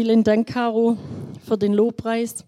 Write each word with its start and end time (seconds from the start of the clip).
vielen 0.00 0.22
Dank, 0.22 0.46
Caro, 0.46 0.96
für 1.44 1.58
den 1.58 1.72
Lobpreis. 1.72 2.44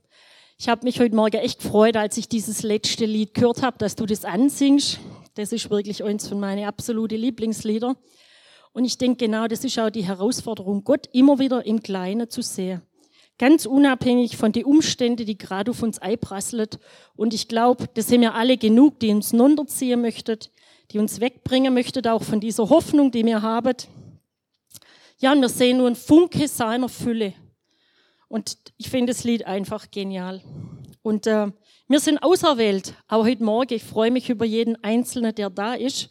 Ich 0.56 0.68
habe 0.68 0.84
mich 0.84 1.00
heute 1.00 1.16
Morgen 1.16 1.38
echt 1.38 1.60
gefreut, 1.60 1.96
als 1.96 2.16
ich 2.16 2.28
dieses 2.28 2.62
letzte 2.62 3.06
Lied 3.06 3.34
gehört 3.34 3.62
habe, 3.62 3.76
dass 3.76 3.96
du 3.96 4.06
das 4.06 4.24
ansingst. 4.24 5.00
Das 5.34 5.50
ist 5.50 5.68
wirklich 5.68 6.04
eins 6.04 6.28
von 6.28 6.38
meinen 6.38 6.64
absoluten 6.64 7.18
Lieblingslieder. 7.18 7.96
Und 8.72 8.84
ich 8.84 8.98
denke, 8.98 9.26
genau 9.26 9.48
das 9.48 9.64
ist 9.64 9.76
auch 9.80 9.90
die 9.90 10.04
Herausforderung, 10.04 10.84
Gott 10.84 11.08
immer 11.12 11.40
wieder 11.40 11.66
im 11.66 11.82
Kleinen 11.82 12.30
zu 12.30 12.40
sehen. 12.40 12.82
Ganz 13.36 13.66
unabhängig 13.66 14.36
von 14.36 14.52
den 14.52 14.64
Umständen, 14.64 15.26
die 15.26 15.36
gerade 15.36 15.72
auf 15.72 15.82
uns 15.82 15.98
einprasseln. 15.98 16.68
Und 17.16 17.34
ich 17.34 17.48
glaube, 17.48 17.88
das 17.94 18.06
sind 18.06 18.20
wir 18.20 18.36
alle 18.36 18.58
genug, 18.58 19.00
die 19.00 19.10
uns 19.10 19.34
runterziehen 19.34 20.00
möchten, 20.00 20.38
die 20.92 21.00
uns 21.00 21.20
wegbringen 21.20 21.74
möchten, 21.74 22.06
auch 22.06 22.22
von 22.22 22.38
dieser 22.38 22.70
Hoffnung, 22.70 23.10
die 23.10 23.26
wir 23.26 23.42
haben. 23.42 23.74
Ja, 25.22 25.32
und 25.32 25.42
wir 25.42 25.50
sehen 25.50 25.76
nur 25.76 25.86
einen 25.86 25.96
Funke 25.96 26.48
seiner 26.48 26.88
Fülle. 26.88 27.34
Und 28.30 28.58
ich 28.76 28.88
finde 28.88 29.12
das 29.12 29.24
Lied 29.24 29.44
einfach 29.44 29.90
genial. 29.90 30.40
Und 31.02 31.26
äh, 31.26 31.48
wir 31.88 31.98
sind 31.98 32.22
auserwählt, 32.22 32.94
auch 33.08 33.24
heute 33.24 33.42
Morgen. 33.42 33.74
Ich 33.74 33.82
freue 33.82 34.12
mich 34.12 34.30
über 34.30 34.44
jeden 34.44 34.82
Einzelnen, 34.84 35.34
der 35.34 35.50
da 35.50 35.74
ist. 35.74 36.10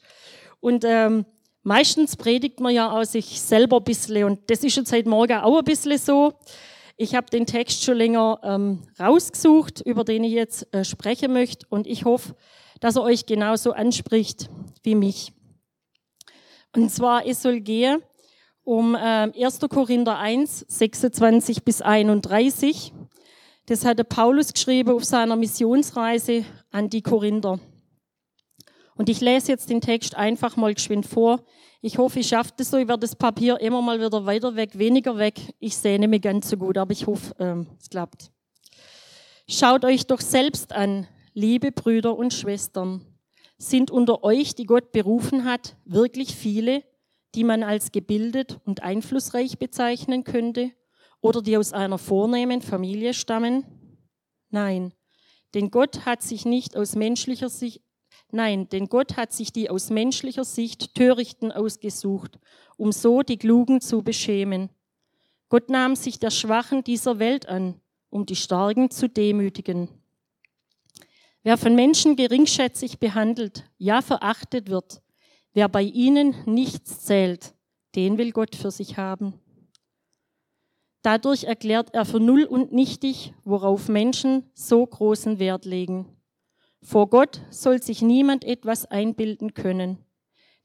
Und 0.59 0.83
ähm, 0.83 1.25
meistens 1.63 2.17
predigt 2.17 2.59
man 2.59 2.75
ja 2.75 2.91
aus 2.91 3.13
sich 3.13 3.39
selber 3.39 3.77
ein 3.77 3.85
bisschen. 3.85 4.25
Und 4.25 4.51
das 4.51 4.65
ist 4.65 4.75
jetzt 4.75 4.91
heute 4.91 5.07
Morgen 5.07 5.39
auch 5.39 5.59
ein 5.59 5.63
bisschen 5.63 5.97
so. 5.97 6.33
Ich 6.97 7.15
habe 7.15 7.29
den 7.29 7.45
Text 7.45 7.85
schon 7.85 7.95
länger 7.95 8.41
ähm, 8.43 8.83
rausgesucht, 8.99 9.79
über 9.85 10.03
den 10.03 10.25
ich 10.25 10.33
jetzt 10.33 10.73
äh, 10.73 10.83
sprechen 10.83 11.31
möchte. 11.31 11.65
Und 11.69 11.87
ich 11.87 12.03
hoffe, 12.03 12.35
dass 12.81 12.97
er 12.97 13.03
euch 13.03 13.27
genauso 13.27 13.71
anspricht 13.71 14.49
wie 14.83 14.95
mich. 14.95 15.31
Und 16.75 16.91
zwar, 16.91 17.25
es 17.25 17.41
soll 17.41 17.61
gehen 17.61 18.03
um 18.69 18.93
äh, 18.93 18.99
1. 18.99 19.61
Korinther 19.67 20.19
1, 20.19 20.65
26 20.67 21.63
bis 21.63 21.81
31. 21.81 22.93
Das 23.65 23.83
hatte 23.83 24.03
Paulus 24.03 24.53
geschrieben 24.53 24.91
auf 24.91 25.03
seiner 25.05 25.35
Missionsreise 25.35 26.45
an 26.69 26.87
die 26.87 27.01
Korinther. 27.01 27.59
Und 28.95 29.09
ich 29.09 29.21
lese 29.21 29.51
jetzt 29.51 29.71
den 29.71 29.81
Text 29.81 30.13
einfach 30.13 30.55
mal 30.55 30.75
geschwind 30.75 31.07
vor. 31.07 31.43
Ich 31.81 31.97
hoffe, 31.97 32.19
ich 32.19 32.27
schaffe 32.27 32.51
das 32.57 32.69
so. 32.69 32.77
Ich 32.77 32.87
werde 32.87 32.99
das 32.99 33.15
Papier 33.15 33.59
immer 33.59 33.81
mal 33.81 33.99
wieder 33.99 34.27
weiter 34.27 34.55
weg, 34.55 34.77
weniger 34.77 35.17
weg. 35.17 35.39
Ich 35.57 35.75
sehe 35.75 35.97
nicht 35.97 36.23
ganz 36.23 36.47
so 36.47 36.57
gut, 36.57 36.77
aber 36.77 36.91
ich 36.91 37.07
hoffe, 37.07 37.33
ähm, 37.39 37.65
es 37.79 37.89
klappt. 37.89 38.29
Schaut 39.47 39.83
euch 39.83 40.05
doch 40.05 40.21
selbst 40.21 40.73
an, 40.73 41.07
liebe 41.33 41.71
Brüder 41.71 42.15
und 42.15 42.35
Schwestern. 42.35 43.01
Sind 43.57 43.89
unter 43.89 44.23
euch, 44.23 44.53
die 44.53 44.65
Gott 44.65 44.91
berufen 44.91 45.43
hat, 45.43 45.75
wirklich 45.85 46.35
viele, 46.35 46.83
die 47.35 47.43
man 47.43 47.63
als 47.63 47.91
gebildet 47.91 48.59
und 48.65 48.83
einflussreich 48.83 49.57
bezeichnen 49.57 50.23
könnte 50.23 50.71
oder 51.21 51.41
die 51.41 51.57
aus 51.57 51.73
einer 51.73 51.97
vornehmen 51.97 52.61
Familie 52.61 53.13
stammen? 53.13 53.65
Nein, 54.49 54.93
denn 55.53 55.71
Gott 55.71 56.05
hat 56.05 56.21
sich 56.21 56.45
nicht 56.45 56.75
aus 56.75 56.95
menschlicher 56.95 57.49
Sicht 57.49 57.81
Nein, 58.31 58.69
denn 58.69 58.87
Gott 58.89 59.17
hat 59.17 59.33
sich 59.33 59.51
die 59.51 59.69
aus 59.69 59.89
menschlicher 59.89 60.43
Sicht 60.43 60.93
Törichten 60.93 61.51
ausgesucht, 61.51 62.37
um 62.77 62.91
so 62.91 63.23
die 63.23 63.37
Klugen 63.37 63.81
zu 63.81 64.03
beschämen. 64.03 64.69
Gott 65.49 65.69
nahm 65.69 65.95
sich 65.95 66.19
der 66.19 66.29
Schwachen 66.29 66.83
dieser 66.83 67.17
Welt 67.17 67.49
an, 67.49 67.81
um 68.11 68.27
die 68.27 68.35
Starken 68.35 68.91
zu 68.91 69.09
demütigen. 69.09 69.89
Wer 71.41 71.57
von 71.57 71.73
Menschen 71.73 72.15
geringschätzig 72.15 72.99
behandelt, 72.99 73.63
ja 73.79 74.03
verachtet 74.03 74.69
wird, 74.69 75.01
wer 75.53 75.69
bei 75.69 75.83
ihnen 75.83 76.35
nichts 76.45 76.99
zählt, 76.99 77.53
den 77.95 78.17
will 78.17 78.31
Gott 78.31 78.55
für 78.55 78.71
sich 78.71 78.97
haben. 78.97 79.33
Dadurch 81.01 81.45
erklärt 81.45 81.93
er 81.93 82.05
für 82.05 82.19
null 82.19 82.43
und 82.43 82.73
nichtig, 82.73 83.33
worauf 83.43 83.87
Menschen 83.87 84.49
so 84.53 84.85
großen 84.85 85.39
Wert 85.39 85.65
legen. 85.65 86.17
Vor 86.81 87.09
Gott 87.09 87.41
soll 87.49 87.81
sich 87.81 88.01
niemand 88.01 88.43
etwas 88.43 88.85
einbilden 88.85 89.53
können. 89.53 89.97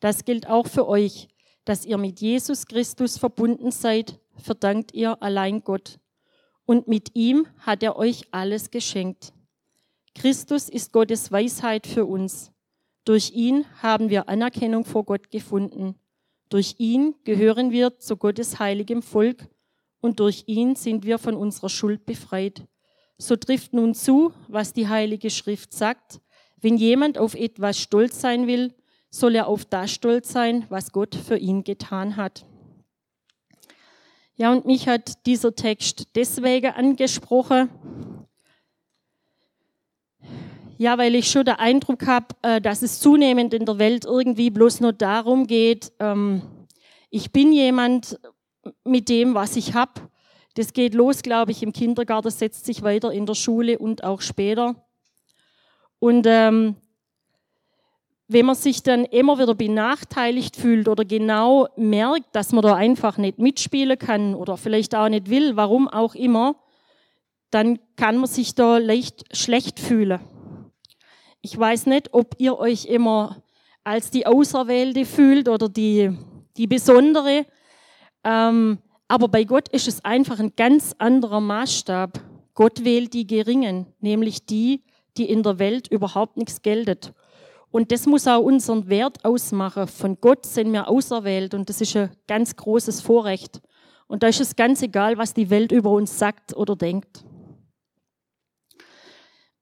Das 0.00 0.24
gilt 0.24 0.48
auch 0.48 0.66
für 0.66 0.88
euch, 0.88 1.28
dass 1.64 1.84
ihr 1.84 1.98
mit 1.98 2.20
Jesus 2.20 2.66
Christus 2.66 3.16
verbunden 3.16 3.70
seid, 3.70 4.20
verdankt 4.36 4.92
ihr 4.92 5.22
allein 5.22 5.62
Gott. 5.62 5.98
Und 6.66 6.88
mit 6.88 7.14
ihm 7.14 7.46
hat 7.58 7.82
er 7.82 7.96
euch 7.96 8.22
alles 8.30 8.70
geschenkt. 8.70 9.32
Christus 10.14 10.68
ist 10.68 10.92
Gottes 10.92 11.30
Weisheit 11.32 11.86
für 11.86 12.06
uns. 12.06 12.53
Durch 13.04 13.32
ihn 13.32 13.66
haben 13.82 14.08
wir 14.08 14.28
Anerkennung 14.28 14.84
vor 14.84 15.04
Gott 15.04 15.30
gefunden. 15.30 15.94
Durch 16.48 16.76
ihn 16.78 17.14
gehören 17.24 17.70
wir 17.70 17.98
zu 17.98 18.16
Gottes 18.16 18.58
heiligem 18.58 19.02
Volk 19.02 19.48
und 20.00 20.20
durch 20.20 20.44
ihn 20.46 20.74
sind 20.74 21.04
wir 21.04 21.18
von 21.18 21.34
unserer 21.34 21.68
Schuld 21.68 22.06
befreit. 22.06 22.66
So 23.18 23.36
trifft 23.36 23.72
nun 23.72 23.94
zu, 23.94 24.32
was 24.48 24.72
die 24.72 24.88
Heilige 24.88 25.30
Schrift 25.30 25.72
sagt. 25.72 26.20
Wenn 26.60 26.76
jemand 26.76 27.18
auf 27.18 27.34
etwas 27.34 27.78
stolz 27.78 28.20
sein 28.20 28.46
will, 28.46 28.74
soll 29.10 29.34
er 29.34 29.46
auf 29.46 29.64
das 29.64 29.90
stolz 29.90 30.32
sein, 30.32 30.64
was 30.70 30.92
Gott 30.92 31.14
für 31.14 31.36
ihn 31.36 31.62
getan 31.62 32.16
hat. 32.16 32.44
Ja, 34.36 34.50
und 34.50 34.64
mich 34.64 34.88
hat 34.88 35.26
dieser 35.26 35.54
Text 35.54 36.08
deswegen 36.16 36.72
angesprochen, 36.72 37.70
ja, 40.78 40.98
weil 40.98 41.14
ich 41.14 41.30
schon 41.30 41.44
den 41.44 41.54
Eindruck 41.54 42.06
habe, 42.06 42.26
äh, 42.42 42.60
dass 42.60 42.82
es 42.82 43.00
zunehmend 43.00 43.54
in 43.54 43.64
der 43.64 43.78
Welt 43.78 44.04
irgendwie 44.04 44.50
bloß 44.50 44.80
nur 44.80 44.92
darum 44.92 45.46
geht, 45.46 45.92
ähm, 46.00 46.42
ich 47.10 47.30
bin 47.30 47.52
jemand 47.52 48.18
mit 48.82 49.08
dem, 49.08 49.34
was 49.34 49.56
ich 49.56 49.74
habe. 49.74 49.92
Das 50.54 50.72
geht 50.72 50.94
los, 50.94 51.22
glaube 51.22 51.52
ich, 51.52 51.62
im 51.62 51.72
Kindergarten, 51.72 52.30
setzt 52.30 52.64
sich 52.64 52.82
weiter 52.82 53.12
in 53.12 53.26
der 53.26 53.34
Schule 53.34 53.78
und 53.78 54.02
auch 54.02 54.20
später. 54.20 54.74
Und 56.00 56.26
ähm, 56.28 56.76
wenn 58.26 58.46
man 58.46 58.56
sich 58.56 58.82
dann 58.82 59.04
immer 59.04 59.38
wieder 59.38 59.54
benachteiligt 59.54 60.56
fühlt 60.56 60.88
oder 60.88 61.04
genau 61.04 61.68
merkt, 61.76 62.34
dass 62.34 62.52
man 62.52 62.62
da 62.62 62.74
einfach 62.74 63.16
nicht 63.16 63.38
mitspielen 63.38 63.98
kann 63.98 64.34
oder 64.34 64.56
vielleicht 64.56 64.94
auch 64.94 65.08
nicht 65.08 65.30
will, 65.30 65.56
warum 65.56 65.88
auch 65.88 66.14
immer, 66.14 66.56
dann 67.50 67.78
kann 67.96 68.16
man 68.16 68.26
sich 68.26 68.54
da 68.54 68.78
leicht 68.78 69.24
schlecht 69.36 69.78
fühlen. 69.78 70.20
Ich 71.44 71.58
weiß 71.58 71.84
nicht, 71.84 72.14
ob 72.14 72.36
ihr 72.38 72.58
euch 72.58 72.86
immer 72.86 73.42
als 73.84 74.10
die 74.10 74.26
Auserwählte 74.26 75.04
fühlt 75.04 75.46
oder 75.46 75.68
die, 75.68 76.16
die 76.56 76.66
Besondere. 76.66 77.44
Ähm, 78.24 78.78
aber 79.08 79.28
bei 79.28 79.44
Gott 79.44 79.68
ist 79.68 79.86
es 79.86 80.02
einfach 80.06 80.38
ein 80.38 80.54
ganz 80.56 80.94
anderer 80.96 81.42
Maßstab. 81.42 82.18
Gott 82.54 82.82
wählt 82.82 83.12
die 83.12 83.26
Geringen, 83.26 83.92
nämlich 84.00 84.46
die, 84.46 84.84
die 85.18 85.28
in 85.28 85.42
der 85.42 85.58
Welt 85.58 85.86
überhaupt 85.88 86.38
nichts 86.38 86.62
geltet. 86.62 87.12
Und 87.70 87.92
das 87.92 88.06
muss 88.06 88.26
auch 88.26 88.40
unseren 88.40 88.88
Wert 88.88 89.22
ausmachen. 89.26 89.86
Von 89.86 90.16
Gott 90.22 90.46
sind 90.46 90.72
wir 90.72 90.88
auserwählt 90.88 91.52
und 91.52 91.68
das 91.68 91.82
ist 91.82 91.94
ein 91.94 92.08
ganz 92.26 92.56
großes 92.56 93.02
Vorrecht. 93.02 93.60
Und 94.06 94.22
da 94.22 94.28
ist 94.28 94.40
es 94.40 94.56
ganz 94.56 94.80
egal, 94.80 95.18
was 95.18 95.34
die 95.34 95.50
Welt 95.50 95.72
über 95.72 95.90
uns 95.90 96.18
sagt 96.18 96.56
oder 96.56 96.74
denkt. 96.74 97.22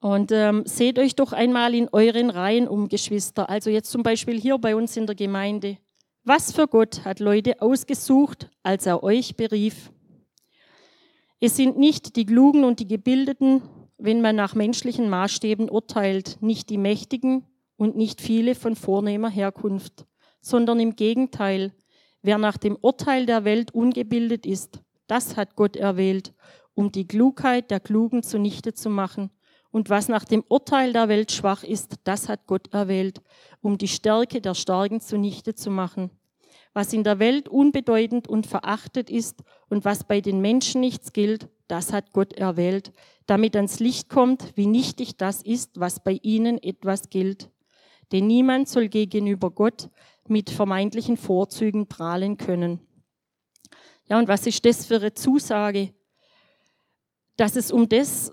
Und 0.02 0.32
ähm, 0.32 0.64
seht 0.66 0.98
euch 0.98 1.14
doch 1.14 1.32
einmal 1.32 1.76
in 1.76 1.88
euren 1.92 2.28
Reihen 2.28 2.66
um, 2.66 2.88
Geschwister. 2.88 3.48
Also 3.48 3.70
jetzt 3.70 3.88
zum 3.88 4.02
Beispiel 4.02 4.38
hier 4.38 4.58
bei 4.58 4.74
uns 4.74 4.96
in 4.96 5.06
der 5.06 5.14
Gemeinde. 5.14 5.78
Was 6.24 6.50
für 6.50 6.66
Gott 6.66 7.04
hat 7.04 7.20
Leute 7.20 7.62
ausgesucht, 7.62 8.50
als 8.64 8.84
er 8.84 9.04
euch 9.04 9.36
berief? 9.36 9.92
Es 11.38 11.56
sind 11.56 11.78
nicht 11.78 12.16
die 12.16 12.26
Klugen 12.26 12.64
und 12.64 12.80
die 12.80 12.88
Gebildeten, 12.88 13.62
wenn 13.96 14.20
man 14.20 14.34
nach 14.34 14.56
menschlichen 14.56 15.08
Maßstäben 15.08 15.70
urteilt, 15.70 16.36
nicht 16.40 16.69
die 16.70 16.78
Mächtigen 16.78 17.44
und 17.76 17.96
nicht 17.96 18.20
viele 18.20 18.56
von 18.56 18.74
vornehmer 18.74 19.30
Herkunft, 19.30 20.04
sondern 20.40 20.80
im 20.80 20.96
Gegenteil, 20.96 21.72
wer 22.22 22.38
nach 22.38 22.56
dem 22.56 22.76
Urteil 22.80 23.24
der 23.24 23.44
Welt 23.44 23.72
ungebildet 23.72 24.46
ist, 24.46 24.80
das 25.06 25.36
hat 25.36 25.54
Gott 25.54 25.76
erwählt, 25.76 26.34
um 26.74 26.90
die 26.90 27.06
Klugheit 27.06 27.70
der 27.70 27.78
Klugen 27.78 28.25
zunichte 28.25 28.75
zu 28.75 28.90
machen 28.90 29.31
und 29.72 29.90
was 29.90 30.08
nach 30.08 30.24
dem 30.24 30.44
Urteil 30.48 30.92
der 30.92 31.08
Welt 31.08 31.32
schwach 31.32 31.64
ist, 31.64 31.96
das 32.04 32.28
hat 32.28 32.46
Gott 32.46 32.72
erwählt, 32.72 33.20
um 33.62 33.78
die 33.78 33.88
Stärke 33.88 34.40
der 34.40 34.54
Starken 34.54 35.00
zunichte 35.00 35.54
zu 35.54 35.70
machen. 35.70 36.10
Was 36.74 36.92
in 36.92 37.04
der 37.04 37.19
Welt 37.19 37.48
unbedeutend 37.48 38.28
und 38.28 38.46
verachtet 38.46 39.10
ist 39.10 39.42
und 39.69 39.84
was 39.84 40.04
bei 40.04 40.20
den 40.20 40.40
Menschen 40.40 40.80
nichts 40.80 41.12
gilt, 41.12 41.48
das 41.69 41.92
hat 41.92 42.12
Gott 42.12 42.34
erwählt, 42.34 42.92
damit 43.26 43.56
ans 43.56 43.80
Licht 43.80 44.08
kommt, 44.08 44.52
wie 44.56 44.66
nichtig 44.66 45.16
das 45.16 45.42
ist, 45.42 45.80
was 45.80 46.04
bei 46.04 46.19
ihnen 46.22 46.62
etwas 46.62 47.08
gilt. 47.08 47.50
Denn 48.12 48.26
niemand 48.26 48.69
soll 48.69 48.88
gegenüber 48.88 49.50
Gott 49.50 49.88
mit 50.28 50.50
vermeintlichen 50.50 51.16
Vorzügen 51.16 51.86
prahlen 51.86 52.36
können. 52.36 52.80
Ja, 54.06 54.19
und 54.19 54.28
was 54.28 54.46
ist 54.46 54.64
das 54.66 54.84
für 54.84 54.96
eine 54.96 55.14
Zusage? 55.14 55.94
Dass 57.36 57.56
es 57.56 57.72
um 57.72 57.88
das 57.88 58.32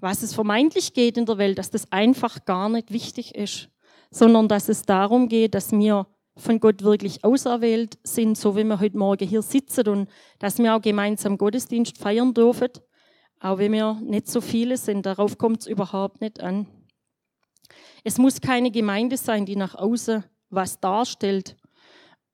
was 0.00 0.22
es 0.22 0.34
vermeintlich 0.34 0.94
geht 0.94 1.16
in 1.16 1.26
der 1.26 1.38
Welt, 1.38 1.58
dass 1.58 1.70
das 1.70 1.90
einfach 1.92 2.44
gar 2.44 2.68
nicht 2.68 2.92
wichtig 2.92 3.34
ist, 3.34 3.68
sondern 4.10 4.48
dass 4.48 4.68
es 4.68 4.82
darum 4.82 5.28
geht, 5.28 5.54
dass 5.54 5.72
wir 5.72 6.06
von 6.36 6.60
Gott 6.60 6.82
wirklich 6.82 7.24
auserwählt 7.24 7.98
sind, 8.04 8.38
so 8.38 8.56
wie 8.56 8.64
wir 8.64 8.78
heute 8.80 8.96
Morgen 8.96 9.28
hier 9.28 9.42
sitzen 9.42 9.88
und 9.88 10.08
dass 10.38 10.58
wir 10.58 10.74
auch 10.74 10.80
gemeinsam 10.80 11.36
Gottesdienst 11.36 11.98
feiern 11.98 12.32
dürfen, 12.32 12.68
auch 13.40 13.58
wenn 13.58 13.72
wir 13.72 14.00
nicht 14.02 14.28
so 14.28 14.40
viele 14.40 14.76
sind. 14.76 15.04
Darauf 15.04 15.36
kommt 15.36 15.62
es 15.62 15.66
überhaupt 15.66 16.20
nicht 16.20 16.40
an. 16.40 16.66
Es 18.04 18.18
muss 18.18 18.40
keine 18.40 18.70
Gemeinde 18.70 19.16
sein, 19.16 19.46
die 19.46 19.56
nach 19.56 19.74
außen 19.74 20.24
was 20.50 20.80
darstellt. 20.80 21.56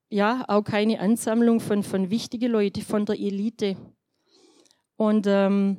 Ja, 0.09 0.45
auch 0.47 0.61
keine 0.61 0.99
Ansammlung 0.99 1.59
von, 1.59 1.81
von 1.81 2.11
wichtigen 2.11 2.51
Leuten, 2.51 2.83
von 2.83 3.05
der 3.05 3.19
Elite. 3.19 3.75
Und, 4.97 5.25
ähm, 5.27 5.77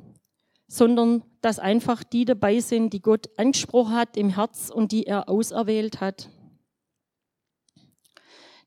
sondern 0.67 1.23
dass 1.41 1.59
einfach 1.59 2.03
die 2.03 2.25
dabei 2.25 2.59
sind, 2.59 2.91
die 2.93 3.01
Gott 3.01 3.29
angesprochen 3.37 3.95
hat 3.95 4.17
im 4.17 4.29
Herz 4.29 4.69
und 4.73 4.91
die 4.91 5.07
er 5.07 5.29
auserwählt 5.29 6.01
hat. 6.01 6.29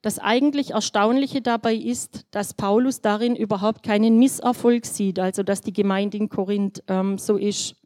Das 0.03 0.19
eigentlich 0.19 0.71
Erstaunliche 0.71 1.43
dabei 1.43 1.75
ist, 1.75 2.27
dass 2.31 2.55
Paulus 2.55 3.03
darin 3.03 3.37
überhaupt 3.37 3.83
keinen 3.83 4.19
Misserfolg 4.19 4.87
sieht, 4.87 5.19
also 5.19 5.43
dass 5.43 5.61
die 5.61 5.75
Gemeinde 5.75 6.17
in 6.17 6.31
Korinth 6.31 6.83
ähm, 6.89 7.19
so 7.19 7.37
ist. 7.37 7.77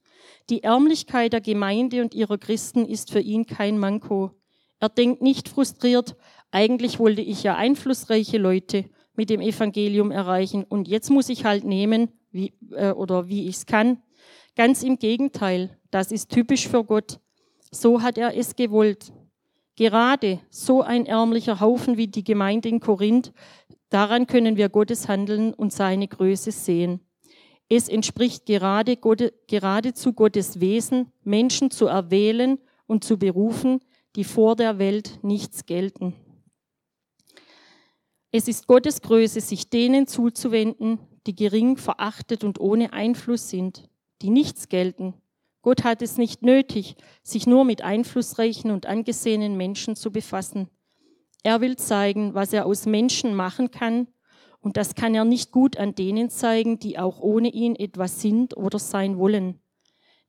Die 0.49 0.63
Ärmlichkeit 0.63 1.33
der 1.33 1.41
Gemeinde 1.41 2.03
und 2.03 2.15
ihrer 2.15 2.39
Christen 2.39 2.85
ist 2.85 3.11
für 3.11 3.21
ihn 3.21 3.47
kein 3.47 3.79
Manko. 3.79 4.31
Er 4.79 4.91
denkt 4.91 5.23
nicht 5.23 5.49
frustriert, 5.49 6.17
eigentlich 6.53 7.01
wollte 7.01 7.23
ich 7.23 7.43
ja 7.43 7.57
einflussreiche 7.57 8.39
Leute 8.39 8.85
mit 9.17 9.29
dem 9.29 9.41
Evangelium 9.41 10.13
erreichen 10.13 10.63
und 10.63 10.87
jetzt 10.87 11.11
muss 11.11 11.29
ich 11.29 11.45
halt 11.45 11.65
nehmen, 11.65 12.13
wie, 12.31 12.53
äh, 12.73 12.93
oder 12.93 13.29
wie 13.29 13.49
ich 13.49 13.57
es 13.57 13.67
kann. 13.67 14.03
Ganz 14.57 14.85
im 14.85 14.99
Gegenteil, 14.99 15.77
das 15.91 16.13
ist 16.13 16.31
typisch 16.31 16.69
für 16.69 16.85
Gott. 16.85 17.19
So 17.73 18.03
hat 18.03 18.19
er 18.19 18.37
es 18.37 18.55
gewollt. 18.55 19.13
Gerade 19.75 20.41
so 20.49 20.83
ein 20.83 21.07
ärmlicher 21.07 21.59
Haufen 21.59 21.97
wie 21.97 22.07
die 22.07 22.23
Gemeinde 22.23 22.69
in 22.69 22.79
Korinth, 22.79 23.33
daran 23.89 24.29
können 24.29 24.57
wir 24.57 24.69
Gottes 24.69 25.09
Handeln 25.09 25.53
und 25.53 25.73
seine 25.73 26.07
Größe 26.07 26.53
sehen. 26.53 27.01
Es 27.69 27.89
entspricht 27.89 28.47
gerade, 28.47 28.97
geradezu 29.49 30.13
Gottes 30.13 30.61
Wesen, 30.61 31.11
Menschen 31.25 31.73
zu 31.73 31.87
erwählen 31.87 32.59
und 32.87 33.03
zu 33.03 33.19
berufen, 33.19 33.81
die 34.15 34.23
vor 34.23 34.55
der 34.55 34.79
Welt 34.79 35.19
nichts 35.23 35.67
gelten. 35.67 36.15
Es 38.31 38.47
ist 38.47 38.69
Gottes 38.69 39.01
Größe, 39.01 39.41
sich 39.41 39.71
denen 39.71 40.07
zuzuwenden, 40.07 41.01
die 41.27 41.35
gering, 41.35 41.77
verachtet 41.77 42.45
und 42.45 42.61
ohne 42.61 42.93
Einfluss 42.93 43.49
sind, 43.49 43.89
die 44.25 44.31
nichts 44.31 44.69
gelten, 44.69 45.15
Gott 45.61 45.85
hat 45.85 46.03
es 46.03 46.19
nicht 46.19 46.43
nötig, 46.43 46.97
sich 47.23 47.47
nur 47.47 47.65
mit 47.65 47.83
einflussreichen 47.83 48.71
und 48.71 48.87
angesehenen 48.87 49.57
Menschen 49.57 49.97
zu 49.97 50.11
befassen. 50.11 50.69
Er 51.43 51.61
will 51.61 51.77
zeigen, 51.77 52.35
was 52.35 52.53
er 52.53 52.67
aus 52.67 52.87
Menschen 52.87 53.35
machen 53.35 53.71
kann, 53.71 54.09
und 54.61 54.79
das 54.79 54.95
kann 54.95 55.15
er 55.15 55.27
nicht 55.27 55.53
gut 55.53 55.77
an 55.77 55.95
denen 55.95 56.31
zeigen, 56.31 56.79
die 56.79 56.99
auch 56.99 57.21
ohne 57.21 57.49
ihn 57.49 57.77
etwas 57.77 58.23
sind 58.23 58.57
oder 58.57 58.79
sein 58.79 59.19
wollen. 59.19 59.61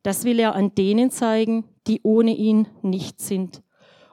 Das 0.03 0.25
will 0.25 0.39
er 0.39 0.55
an 0.55 0.75
denen 0.75 1.09
zeigen, 1.09 1.63
die 1.87 2.01
ohne 2.03 2.35
ihn 2.35 2.67
nichts 2.81 3.27
sind. 3.27 3.63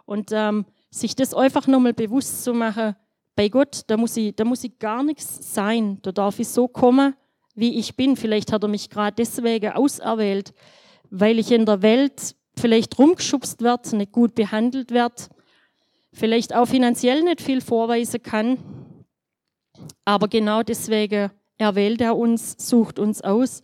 Und 0.06 0.30
ähm, 0.32 0.64
sich 0.90 1.16
das 1.16 1.34
einfach 1.34 1.66
nochmal 1.66 1.92
bewusst 1.92 2.44
zu 2.44 2.54
machen, 2.54 2.94
bei 3.34 3.48
Gott, 3.48 3.82
da 3.88 3.96
muss, 3.96 4.16
ich, 4.16 4.36
da 4.36 4.44
muss 4.44 4.62
ich 4.62 4.78
gar 4.78 5.02
nichts 5.02 5.52
sein. 5.52 5.98
Da 6.02 6.12
darf 6.12 6.38
ich 6.38 6.48
so 6.48 6.68
kommen, 6.68 7.14
wie 7.54 7.78
ich 7.78 7.96
bin. 7.96 8.16
Vielleicht 8.16 8.52
hat 8.52 8.62
er 8.62 8.68
mich 8.68 8.90
gerade 8.90 9.16
deswegen 9.16 9.72
auserwählt, 9.72 10.52
weil 11.10 11.38
ich 11.38 11.52
in 11.52 11.66
der 11.66 11.82
Welt 11.82 12.34
vielleicht 12.56 12.98
rumgeschubst 12.98 13.62
werde, 13.62 13.96
nicht 13.96 14.12
gut 14.12 14.34
behandelt 14.34 14.90
werde, 14.90 15.22
vielleicht 16.12 16.54
auch 16.54 16.66
finanziell 16.66 17.22
nicht 17.22 17.40
viel 17.40 17.60
vorweisen 17.60 18.22
kann. 18.22 18.58
Aber 20.04 20.28
genau 20.28 20.62
deswegen 20.62 21.30
erwählt 21.58 22.00
er 22.00 22.16
uns, 22.16 22.56
sucht 22.58 22.98
uns 22.98 23.22
aus, 23.22 23.62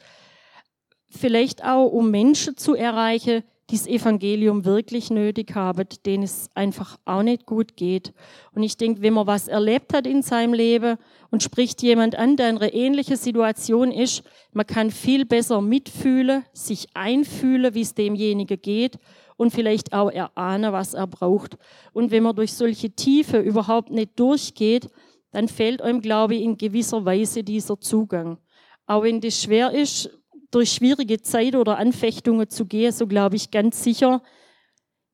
vielleicht 1.10 1.64
auch 1.64 1.86
um 1.88 2.10
Menschen 2.10 2.56
zu 2.56 2.74
erreichen, 2.74 3.42
die 3.70 3.76
das 3.76 3.86
Evangelium 3.86 4.64
wirklich 4.64 5.10
nötig 5.10 5.54
haben, 5.54 5.86
denen 6.06 6.22
es 6.22 6.48
einfach 6.54 6.96
auch 7.04 7.22
nicht 7.22 7.44
gut 7.44 7.76
geht. 7.76 8.14
Und 8.52 8.62
ich 8.62 8.76
denke, 8.78 9.02
wenn 9.02 9.12
man 9.12 9.26
was 9.26 9.46
erlebt 9.46 9.92
hat 9.92 10.06
in 10.06 10.22
seinem 10.22 10.54
Leben 10.54 10.96
und 11.30 11.42
spricht 11.42 11.82
jemand 11.82 12.16
an, 12.16 12.36
der 12.36 12.48
in 12.48 12.58
einer 12.58 12.72
ähnlichen 12.72 13.16
Situation 13.16 13.92
ist, 13.92 14.22
man 14.52 14.66
kann 14.66 14.90
viel 14.90 15.26
besser 15.26 15.60
mitfühlen, 15.60 16.44
sich 16.54 16.88
einfühlen, 16.94 17.74
wie 17.74 17.82
es 17.82 17.94
demjenigen 17.94 18.60
geht 18.60 18.98
und 19.36 19.52
vielleicht 19.52 19.92
auch 19.92 20.10
erahnen, 20.10 20.72
was 20.72 20.94
er 20.94 21.06
braucht. 21.06 21.58
Und 21.92 22.10
wenn 22.10 22.22
man 22.22 22.36
durch 22.36 22.54
solche 22.54 22.90
Tiefe 22.90 23.38
überhaupt 23.38 23.90
nicht 23.90 24.18
durchgeht, 24.18 24.88
dann 25.30 25.46
fehlt 25.46 25.82
einem, 25.82 26.00
glaube 26.00 26.36
ich, 26.36 26.42
in 26.42 26.56
gewisser 26.56 27.04
Weise 27.04 27.44
dieser 27.44 27.78
Zugang. 27.78 28.38
Auch 28.86 29.02
wenn 29.02 29.20
das 29.20 29.42
schwer 29.42 29.72
ist, 29.72 30.17
durch 30.50 30.72
schwierige 30.72 31.20
Zeit 31.20 31.54
oder 31.54 31.78
Anfechtungen 31.78 32.48
zu 32.48 32.66
gehen, 32.66 32.92
so 32.92 33.06
glaube 33.06 33.36
ich 33.36 33.50
ganz 33.50 33.82
sicher, 33.82 34.22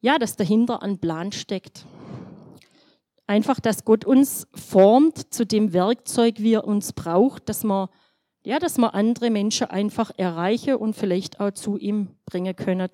ja, 0.01 0.19
dass 0.19 0.37
dahinter 0.37 0.83
ein 0.83 0.99
Plan 0.99 1.33
steckt. 1.33 1.87
Einfach, 3.27 3.59
dass 3.59 3.85
Gott 3.85 4.05
uns 4.05 4.47
formt 4.55 5.33
zu 5.33 5.47
dem 5.47 5.73
Werkzeug, 5.73 6.37
wie 6.39 6.55
er 6.55 6.67
uns 6.67 6.93
braucht, 6.93 7.49
dass 7.49 7.65
man, 7.65 7.89
ja, 8.45 8.59
dass 8.59 8.77
man 8.77 8.91
andere 8.91 9.31
Menschen 9.31 9.69
einfach 9.69 10.11
erreiche 10.19 10.77
und 10.77 10.95
vielleicht 10.95 11.41
auch 11.41 11.53
zu 11.53 11.79
ihm 11.79 12.09
bringen 12.27 12.55
können. 12.55 12.91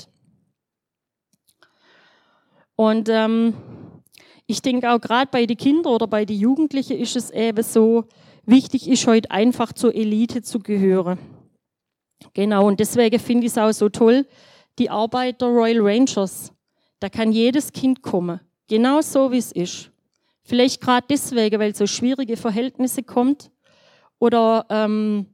Und 2.77 3.09
ähm, 3.09 3.55
ich 4.47 4.63
denke 4.63 4.91
auch 4.91 5.01
gerade 5.01 5.29
bei 5.31 5.47
den 5.47 5.57
Kindern 5.57 5.93
oder 5.93 6.07
bei 6.07 6.25
den 6.25 6.39
Jugendlichen 6.39 6.97
ist 6.97 7.17
es 7.17 7.31
eben 7.31 7.63
so, 7.65 8.05
wichtig 8.47 8.89
ist 8.89 9.07
heute 9.07 9.31
einfach 9.31 9.73
zur 9.73 9.95
Elite 9.95 10.43
zu 10.43 10.61
gehören. 10.61 11.19
Genau, 12.35 12.67
und 12.67 12.81
deswegen 12.81 13.19
finde 13.19 13.47
ich 13.47 13.53
es 13.53 13.59
auch 13.59 13.73
so 13.73 13.89
toll, 13.89 14.27
die 14.79 14.91
Arbeit 14.91 15.41
der 15.41 15.49
Royal 15.49 15.81
Rangers. 15.81 16.53
Da 17.01 17.09
kann 17.09 17.33
jedes 17.33 17.73
Kind 17.73 18.03
kommen, 18.03 18.41
genau 18.69 19.01
so 19.01 19.33
wie 19.33 19.39
es 19.39 19.53
ist. 19.53 19.91
Vielleicht 20.43 20.81
gerade 20.81 21.07
deswegen, 21.09 21.61
weil 21.61 21.75
so 21.75 21.87
schwierige 21.87 22.37
Verhältnisse 22.37 23.03
kommt 23.03 23.51
oder 24.19 24.67
ähm, 24.69 25.27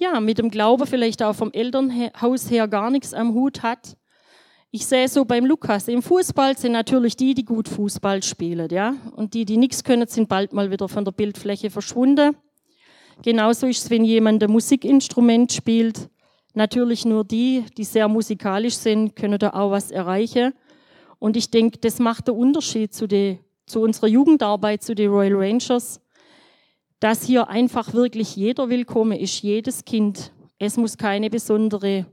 ja, 0.00 0.20
mit 0.20 0.38
dem 0.38 0.50
Glauben 0.50 0.86
vielleicht 0.86 1.22
auch 1.22 1.34
vom 1.34 1.52
Elternhaus 1.52 2.50
her 2.50 2.68
gar 2.68 2.90
nichts 2.90 3.14
am 3.14 3.34
Hut 3.34 3.62
hat. 3.62 3.96
Ich 4.70 4.86
sehe 4.86 5.08
so 5.08 5.24
beim 5.24 5.44
Lukas, 5.44 5.88
im 5.88 6.02
Fußball 6.02 6.56
sind 6.56 6.72
natürlich 6.72 7.16
die, 7.16 7.34
die 7.34 7.44
gut 7.44 7.68
Fußball 7.68 8.22
spielen, 8.22 8.68
ja, 8.70 8.94
und 9.16 9.34
die, 9.34 9.44
die 9.44 9.56
nichts 9.56 9.82
können, 9.82 10.06
sind 10.06 10.28
bald 10.28 10.52
mal 10.52 10.70
wieder 10.70 10.88
von 10.88 11.04
der 11.04 11.12
Bildfläche 11.12 11.70
verschwunden. 11.70 12.36
Genauso 13.22 13.66
ist 13.66 13.84
es, 13.84 13.90
wenn 13.90 14.04
jemand 14.04 14.42
ein 14.42 14.50
Musikinstrument 14.50 15.52
spielt. 15.52 16.08
Natürlich 16.54 17.04
nur 17.04 17.24
die, 17.24 17.64
die 17.76 17.84
sehr 17.84 18.08
musikalisch 18.08 18.76
sind, 18.76 19.14
können 19.14 19.38
da 19.38 19.50
auch 19.50 19.70
was 19.70 19.90
erreichen. 19.90 20.54
Und 21.18 21.36
ich 21.36 21.50
denke, 21.50 21.78
das 21.78 21.98
macht 21.98 22.28
den 22.28 22.34
Unterschied 22.34 22.94
zu, 22.94 23.06
die, 23.06 23.38
zu 23.66 23.82
unserer 23.82 24.08
Jugendarbeit, 24.08 24.82
zu 24.82 24.94
den 24.94 25.10
Royal 25.10 25.34
Rangers, 25.36 26.00
dass 26.98 27.24
hier 27.24 27.48
einfach 27.48 27.92
wirklich 27.92 28.36
jeder 28.36 28.70
willkommen 28.70 29.18
ist, 29.18 29.42
jedes 29.42 29.84
Kind. 29.84 30.32
Es 30.58 30.76
muss 30.78 30.96
keine 30.96 31.28
besondere 31.28 32.06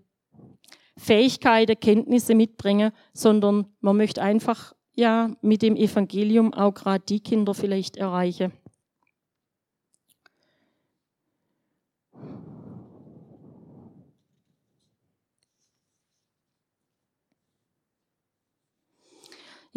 Fähigkeiten, 0.98 1.80
Kenntnisse 1.80 2.36
mitbringen, 2.36 2.92
sondern 3.14 3.68
man 3.80 3.96
möchte 3.96 4.22
einfach 4.22 4.74
ja 4.94 5.32
mit 5.42 5.62
dem 5.62 5.76
Evangelium 5.78 6.54
auch 6.54 6.74
gerade 6.74 7.04
die 7.08 7.22
Kinder 7.22 7.54
vielleicht 7.54 7.96
erreichen. 7.96 8.52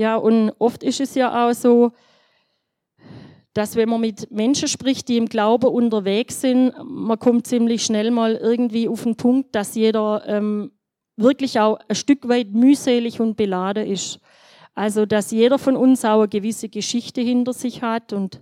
Ja, 0.00 0.16
und 0.16 0.52
oft 0.58 0.82
ist 0.82 0.98
es 0.98 1.14
ja 1.14 1.46
auch 1.46 1.52
so, 1.52 1.92
dass 3.52 3.76
wenn 3.76 3.90
man 3.90 4.00
mit 4.00 4.30
Menschen 4.30 4.66
spricht, 4.66 5.08
die 5.08 5.18
im 5.18 5.26
Glauben 5.26 5.66
unterwegs 5.66 6.40
sind, 6.40 6.72
man 6.82 7.18
kommt 7.18 7.46
ziemlich 7.46 7.84
schnell 7.84 8.10
mal 8.10 8.34
irgendwie 8.34 8.88
auf 8.88 9.02
den 9.02 9.16
Punkt, 9.16 9.54
dass 9.54 9.74
jeder 9.74 10.22
ähm, 10.26 10.72
wirklich 11.16 11.60
auch 11.60 11.80
ein 11.86 11.96
Stück 11.96 12.26
weit 12.30 12.50
mühselig 12.52 13.20
und 13.20 13.36
beladen 13.36 13.86
ist. 13.86 14.20
Also, 14.74 15.04
dass 15.04 15.32
jeder 15.32 15.58
von 15.58 15.76
uns 15.76 16.02
auch 16.02 16.20
eine 16.20 16.28
gewisse 16.28 16.70
Geschichte 16.70 17.20
hinter 17.20 17.52
sich 17.52 17.82
hat 17.82 18.14
und 18.14 18.40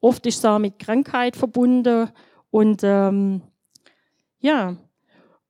oft 0.00 0.24
ist 0.24 0.38
es 0.38 0.44
auch 0.44 0.60
mit 0.60 0.78
Krankheit 0.78 1.34
verbunden 1.34 2.10
und 2.52 2.82
ähm, 2.84 3.42
ja, 4.38 4.76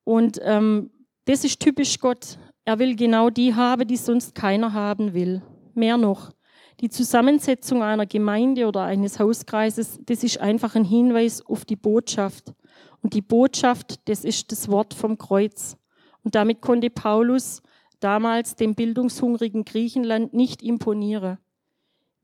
und 0.03 0.41
ähm, 0.43 0.91
das 1.27 1.45
ist 1.45 1.61
typisch 1.61 1.99
Gott. 1.99 2.39
Er 2.69 2.81
will 2.81 2.97
genau 2.97 3.31
die 3.31 3.55
haben, 3.55 3.87
die 3.87 3.97
sonst 3.97 4.35
keiner 4.35 4.73
haben 4.73 5.15
will. 5.15 5.41
Mehr 5.75 5.97
noch. 5.97 6.33
Die 6.81 6.91
Zusammensetzung 6.91 7.81
einer 7.81 8.07
Gemeinde 8.07 8.67
oder 8.67 8.83
eines 8.83 9.21
Hauskreises, 9.21 10.01
das 10.05 10.25
ist 10.25 10.41
einfach 10.41 10.75
ein 10.75 10.85
Hinweis 10.85 11.47
auf 11.47 11.65
die 11.65 11.77
Botschaft. 11.77 12.53
Und 13.03 13.15
die 13.15 13.23
Botschaft, 13.23 14.09
das 14.09 14.25
ist 14.25 14.51
das 14.51 14.69
Wort 14.69 14.95
vom 14.95 15.17
Kreuz. 15.17 15.77
Und 16.25 16.35
damit 16.35 16.61
konnte 16.61 16.91
Paulus 16.91 17.63
damals 18.01 18.57
dem 18.57 18.75
bildungshungrigen 18.75 19.65
Griechenland 19.65 20.35
nicht 20.35 20.61
imponieren. 20.61 21.39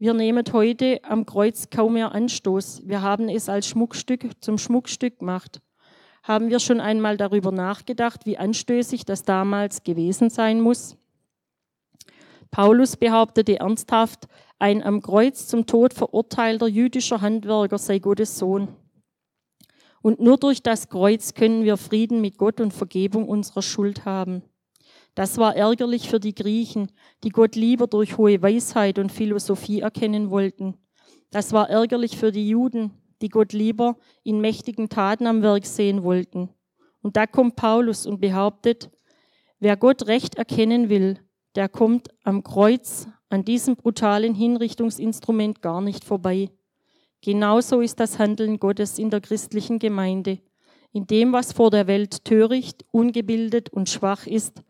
wir 0.01 0.13
nehmen 0.13 0.45
heute 0.53 0.99
am 1.05 1.25
Kreuz 1.25 1.71
kaum 1.71 1.93
mehr 1.93 2.11
Anstoß. 2.11 2.83
Wir 2.85 3.01
haben 3.01 3.29
es 3.29 3.49
als 3.49 3.69
Schmuckstück 3.69 4.29
zum 4.41 4.59
Schmuckstück 4.59 5.21
gemacht. 5.21 5.63
Haben 6.23 6.51
wir 6.51 6.61
schon 6.61 6.81
einmal 6.81 7.17
darüber 7.17 7.51
nachgedacht, 7.51 8.27
wie 8.27 8.39
anstößig 8.39 9.05
das 9.05 9.25
damals 9.25 9.83
gewesen 9.83 10.31
sein 10.31 10.61
muss? 10.61 10.97
Paulus 12.53 12.97
behauptete 12.97 13.59
ernsthaft, 13.59 14.29
ein 14.59 14.83
am 14.83 15.03
Kreuz 15.03 15.49
zum 15.49 15.67
Tod 15.67 15.95
verurteilter 15.95 16.69
jüdischer 16.69 17.21
Handwerker 17.21 17.79
sei 17.79 17.99
Gottes 17.99 18.39
Sohn. 18.39 18.69
Und 20.01 20.21
nur 20.21 20.37
durch 20.37 20.63
das 20.63 20.89
Kreuz 20.89 21.35
können 21.35 21.65
wir 21.65 21.77
Frieden 21.77 22.21
mit 22.21 22.39
Gott 22.39 22.61
und 22.61 22.73
Vergebung 22.73 23.29
unserer 23.29 23.63
Schuld 23.63 24.05
haben. 24.05 24.43
Das 25.15 25.39
war 25.39 25.57
ärgerlich 25.57 26.09
für 26.09 26.21
die 26.21 26.35
Griechen, 26.35 26.93
die 27.25 27.31
Gott 27.31 27.57
lieber 27.57 27.87
durch 27.87 28.17
hohe 28.17 28.41
Weisheit 28.41 28.99
und 28.99 29.11
Philosophie 29.11 29.81
erkennen 29.81 30.31
wollten. 30.31 30.75
Das 31.31 31.53
war 31.53 31.69
ärgerlich 31.69 32.17
für 32.17 32.31
die 32.31 32.49
Juden, 32.49 33.02
die 33.23 33.29
Gott 33.29 33.53
lieber 33.53 33.97
in 34.25 34.41
mächtigen 34.41 34.89
Taten 34.89 35.27
am 35.27 35.43
Werk 35.43 35.65
sehen 35.65 36.03
wollten. 36.03 36.51
Und 37.01 37.17
da 37.17 37.27
kommt 37.27 37.57
Paulus 37.57 38.07
und 38.07 38.21
behauptet, 38.21 38.91
wer 39.61 39.77
Gott 39.77 40.07
recht 40.07 40.35
erkennen 40.35 40.89
will, 40.89 41.19
der 41.55 41.69
kommt 41.69 42.09
am 42.25 42.43
Kreuz 42.43 43.09
an 43.29 43.45
diesem 43.45 43.77
brutalen 43.77 44.35
Hinrichtungsinstrument 44.35 45.63
gar 45.63 45.81
nicht 45.81 46.05
vorbei. 46.05 46.51
Genauso 47.21 47.81
ist 47.81 48.01
das 48.01 48.19
Handeln 48.19 48.59
Gottes 48.59 48.99
in 48.99 49.11
der 49.11 49.21
christlichen 49.21 49.79
Gemeinde. 49.79 50.41
In 50.93 51.07
dem, 51.07 51.33
was 51.33 51.53
vor 51.53 51.71
der 51.71 51.87
Welt 51.87 52.25
töricht, 52.25 52.85
ungebildet 52.91 53.71
und 53.71 53.89
schwach 53.89 54.27
ist, 54.27 54.63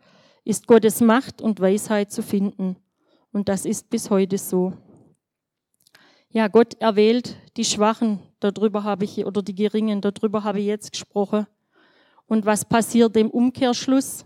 ist 0.44 0.66
Gottes 0.66 1.00
Macht 1.00 1.40
und 1.40 1.60
Weisheit 1.60 2.12
zu 2.12 2.22
finden. 2.22 2.76
Und 3.32 3.48
das 3.48 3.64
ist 3.64 3.90
bis 3.90 4.10
heute 4.10 4.38
so. 4.38 4.74
Ja, 6.28 6.48
Gott 6.48 6.74
erwählt 6.74 7.36
die 7.56 7.64
Schwachen, 7.64 8.20
darüber 8.42 8.84
habe 8.84 9.04
ich, 9.04 9.24
oder 9.24 9.42
die 9.42 9.54
Geringen, 9.54 10.00
darüber 10.00 10.44
habe 10.44 10.60
ich 10.60 10.66
jetzt 10.66 10.92
gesprochen. 10.92 11.46
Und 12.26 12.46
was 12.46 12.64
passiert 12.64 13.16
im 13.16 13.30
Umkehrschluss? 13.30 14.24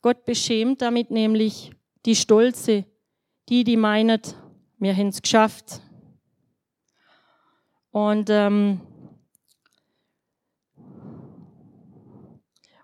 Gott 0.00 0.24
beschämt 0.24 0.82
damit 0.82 1.10
nämlich 1.10 1.70
die 2.04 2.16
Stolze, 2.16 2.84
die, 3.48 3.64
die 3.64 3.76
meinen, 3.76 4.20
wir 4.78 4.96
haben 4.96 5.08
es 5.08 5.22
geschafft. 5.22 5.80
Und 7.92 8.28
ähm, 8.30 8.80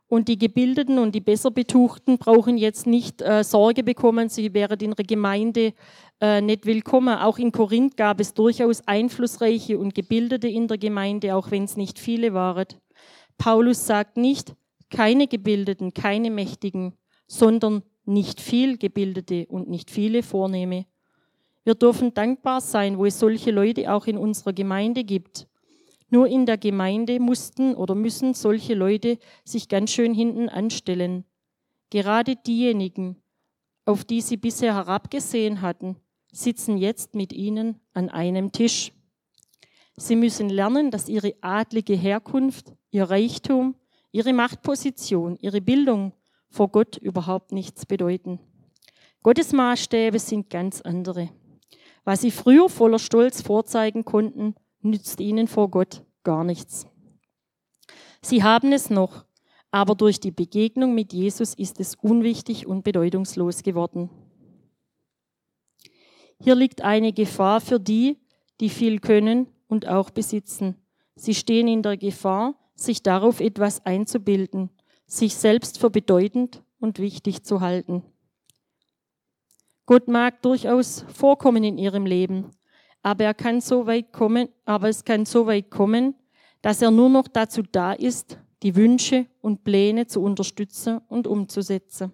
Und 0.08 0.28
die 0.28 0.38
Gebildeten 0.38 0.98
und 0.98 1.14
die 1.14 1.20
besser 1.20 1.50
Betuchten 1.50 2.16
brauchen 2.16 2.56
jetzt 2.56 2.86
nicht 2.86 3.20
äh, 3.20 3.44
Sorge 3.44 3.82
bekommen, 3.82 4.30
sie 4.30 4.54
wären 4.54 4.80
in 4.80 4.94
der 4.94 5.04
Gemeinde 5.04 5.74
äh, 6.20 6.40
nicht 6.40 6.64
willkommen. 6.64 7.18
Auch 7.18 7.36
in 7.36 7.52
Korinth 7.52 7.96
gab 7.96 8.18
es 8.18 8.32
durchaus 8.32 8.80
einflussreiche 8.88 9.78
und 9.78 9.94
Gebildete 9.94 10.48
in 10.48 10.66
der 10.66 10.78
Gemeinde, 10.78 11.34
auch 11.34 11.50
wenn 11.50 11.64
es 11.64 11.76
nicht 11.76 11.98
viele 11.98 12.32
waren. 12.32 12.66
Paulus 13.36 13.86
sagt 13.86 14.16
nicht, 14.16 14.54
keine 14.88 15.26
Gebildeten, 15.26 15.92
keine 15.92 16.30
Mächtigen, 16.30 16.94
sondern 17.26 17.82
nicht 18.06 18.40
viel 18.40 18.78
Gebildete 18.78 19.44
und 19.48 19.68
nicht 19.68 19.90
viele 19.90 20.22
Vornehme. 20.22 20.86
Wir 21.64 21.74
dürfen 21.74 22.14
dankbar 22.14 22.62
sein, 22.62 22.96
wo 22.96 23.04
es 23.04 23.18
solche 23.18 23.50
Leute 23.50 23.92
auch 23.92 24.06
in 24.06 24.16
unserer 24.16 24.54
Gemeinde 24.54 25.04
gibt. 25.04 25.47
Nur 26.10 26.26
in 26.26 26.46
der 26.46 26.56
Gemeinde 26.56 27.20
mussten 27.20 27.74
oder 27.74 27.94
müssen 27.94 28.34
solche 28.34 28.74
Leute 28.74 29.18
sich 29.44 29.68
ganz 29.68 29.90
schön 29.90 30.14
hinten 30.14 30.48
anstellen. 30.48 31.24
Gerade 31.90 32.36
diejenigen, 32.36 33.16
auf 33.84 34.04
die 34.04 34.20
sie 34.20 34.36
bisher 34.36 34.74
herabgesehen 34.74 35.60
hatten, 35.60 35.96
sitzen 36.32 36.76
jetzt 36.78 37.14
mit 37.14 37.32
ihnen 37.32 37.80
an 37.92 38.08
einem 38.08 38.52
Tisch. 38.52 38.92
Sie 39.96 40.16
müssen 40.16 40.48
lernen, 40.48 40.90
dass 40.90 41.08
ihre 41.08 41.34
adlige 41.40 41.94
Herkunft, 41.94 42.72
ihr 42.90 43.04
Reichtum, 43.04 43.74
ihre 44.12 44.32
Machtposition, 44.32 45.36
ihre 45.40 45.60
Bildung 45.60 46.12
vor 46.50 46.68
Gott 46.68 46.96
überhaupt 46.96 47.52
nichts 47.52 47.84
bedeuten. 47.84 48.38
Gottes 49.22 49.52
Maßstäbe 49.52 50.18
sind 50.18 50.50
ganz 50.50 50.80
andere. 50.80 51.30
Was 52.04 52.20
sie 52.20 52.30
früher 52.30 52.68
voller 52.68 52.98
Stolz 52.98 53.42
vorzeigen 53.42 54.04
konnten, 54.04 54.54
nützt 54.90 55.20
ihnen 55.20 55.48
vor 55.48 55.70
Gott 55.70 56.04
gar 56.24 56.44
nichts. 56.44 56.86
Sie 58.20 58.42
haben 58.42 58.72
es 58.72 58.90
noch, 58.90 59.24
aber 59.70 59.94
durch 59.94 60.20
die 60.20 60.30
Begegnung 60.30 60.94
mit 60.94 61.12
Jesus 61.12 61.54
ist 61.54 61.80
es 61.80 61.94
unwichtig 61.94 62.66
und 62.66 62.84
bedeutungslos 62.84 63.62
geworden. 63.62 64.10
Hier 66.40 66.54
liegt 66.54 66.82
eine 66.82 67.12
Gefahr 67.12 67.60
für 67.60 67.80
die, 67.80 68.18
die 68.60 68.70
viel 68.70 69.00
können 69.00 69.48
und 69.66 69.88
auch 69.88 70.10
besitzen. 70.10 70.76
Sie 71.16 71.34
stehen 71.34 71.68
in 71.68 71.82
der 71.82 71.96
Gefahr, 71.96 72.54
sich 72.74 73.02
darauf 73.02 73.40
etwas 73.40 73.84
einzubilden, 73.84 74.70
sich 75.06 75.34
selbst 75.34 75.78
für 75.78 75.90
bedeutend 75.90 76.62
und 76.78 76.98
wichtig 76.98 77.42
zu 77.42 77.60
halten. 77.60 78.04
Gott 79.86 80.06
mag 80.06 80.42
durchaus 80.42 81.04
vorkommen 81.14 81.64
in 81.64 81.78
ihrem 81.78 82.06
Leben, 82.06 82.50
aber 83.02 83.24
er 83.24 83.34
kann 83.34 83.60
so 83.60 83.86
weit 83.86 84.12
kommen, 84.12 84.48
aber 84.64 84.88
es 84.88 85.04
kann 85.04 85.24
so 85.24 85.46
weit 85.46 85.70
kommen, 85.70 86.14
dass 86.62 86.82
er 86.82 86.90
nur 86.90 87.08
noch 87.08 87.28
dazu 87.28 87.62
da 87.62 87.92
ist, 87.92 88.38
die 88.62 88.74
Wünsche 88.74 89.26
und 89.40 89.64
Pläne 89.64 90.06
zu 90.06 90.20
unterstützen 90.20 91.00
und 91.08 91.26
umzusetzen. 91.26 92.12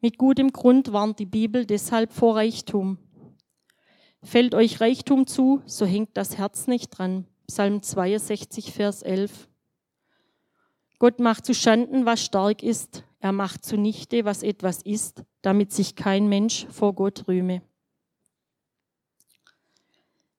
Mit 0.00 0.18
gutem 0.18 0.52
Grund 0.52 0.92
warnt 0.92 1.18
die 1.18 1.26
Bibel 1.26 1.66
deshalb 1.66 2.12
vor 2.12 2.36
Reichtum. 2.36 2.98
Fällt 4.22 4.54
euch 4.54 4.80
Reichtum 4.80 5.26
zu, 5.26 5.62
so 5.66 5.86
hängt 5.86 6.16
das 6.16 6.38
Herz 6.38 6.66
nicht 6.66 6.90
dran. 6.90 7.26
Psalm 7.46 7.82
62, 7.82 8.72
Vers 8.72 9.02
11. 9.02 9.48
Gott 10.98 11.20
macht 11.20 11.44
zu 11.44 11.54
Schanden, 11.54 12.06
was 12.06 12.24
stark 12.24 12.62
ist. 12.62 13.04
Er 13.20 13.32
macht 13.32 13.64
zunichte, 13.64 14.24
was 14.24 14.42
etwas 14.42 14.82
ist, 14.82 15.24
damit 15.42 15.72
sich 15.72 15.96
kein 15.96 16.28
Mensch 16.28 16.66
vor 16.70 16.94
Gott 16.94 17.26
rühme. 17.26 17.62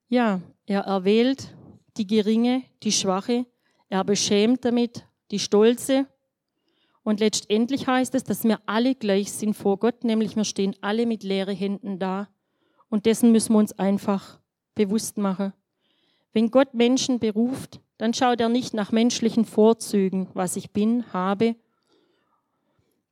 Ja, 0.08 0.42
er 0.66 0.82
erwählt 0.82 1.56
die 1.98 2.08
Geringe, 2.08 2.64
die 2.84 2.92
Schwache, 2.92 3.46
er 3.90 4.04
beschämt 4.04 4.66
damit 4.66 5.06
die 5.32 5.40
Stolze. 5.40 6.08
Und 7.04 7.20
letztendlich 7.20 7.88
heißt 7.88 8.16
es, 8.16 8.24
dass 8.24 8.44
wir 8.44 8.60
alle 8.66 8.96
gleich 8.96 9.32
sind 9.32 9.54
vor 9.54 9.78
Gott, 9.78 10.04
nämlich 10.04 10.36
wir 10.36 10.44
stehen 10.44 10.76
alle 10.82 11.06
mit 11.06 11.24
leeren 11.24 11.56
Händen 11.56 12.00
da. 12.00 12.28
Und 12.90 13.06
dessen 13.06 13.32
müssen 13.32 13.54
wir 13.54 13.60
uns 13.60 13.74
einfach 13.74 14.40
bewusst 14.74 15.18
machen. 15.18 15.54
Wenn 16.34 16.52
Gott 16.52 16.74
Menschen 16.74 17.20
beruft, 17.20 17.80
dann 17.98 18.14
schaut 18.14 18.42
er 18.42 18.50
nicht 18.50 18.74
nach 18.74 18.92
menschlichen 18.92 19.46
Vorzügen, 19.46 20.28
was 20.34 20.56
ich 20.56 20.72
bin, 20.72 21.12
habe. 21.14 21.56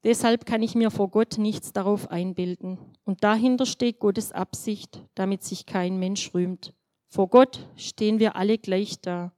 Deshalb 0.03 0.45
kann 0.45 0.61
ich 0.61 0.75
mir 0.75 0.91
vor 0.91 1.09
Gott 1.09 1.37
nichts 1.37 1.71
darauf 1.71 2.11
einbilden. 2.11 2.77
Und 3.05 3.23
dahinter 3.23 3.65
steht 3.65 3.99
Gottes 3.99 4.33
Absicht, 4.33 5.01
damit 5.15 5.43
sich 5.43 5.65
kein 5.65 5.97
Mensch 5.97 6.33
rühmt. 6.33 6.73
Vor 7.13 7.27
Gott 7.27 7.59
stehen 7.75 8.17
wir 8.17 8.35
alle 8.35 8.57
gleich 8.57 8.99
da, 8.99 9.33